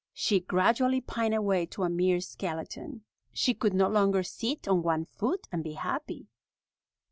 [0.15, 3.03] She gradually pined away to a mere skeleton.
[3.33, 6.25] She could no longer sit on one foot and be happy.